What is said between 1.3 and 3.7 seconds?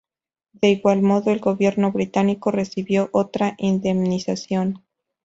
gobierno británico recibió otra